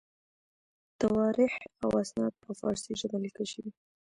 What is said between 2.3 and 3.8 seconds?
په فارسي ژبه لیکل شوي.